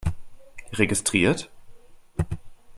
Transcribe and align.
Registriert? 0.79 1.47